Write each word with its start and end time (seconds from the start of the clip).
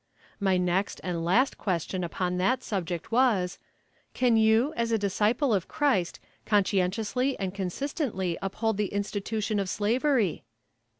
My 0.39 0.57
next 0.57 0.99
and 1.03 1.23
last 1.23 1.59
question 1.59 2.03
upon 2.03 2.37
that 2.37 2.63
subject 2.63 3.11
was 3.11 3.59
"Can 4.15 4.35
you, 4.35 4.73
as 4.75 4.91
a 4.91 4.97
disciple 4.97 5.53
of 5.53 5.67
Christ, 5.67 6.19
conscientiously 6.43 7.37
and 7.37 7.53
consistently 7.53 8.35
uphold 8.41 8.77
the 8.77 8.87
institution 8.93 9.59
of 9.59 9.69
Slavery?" 9.69 10.43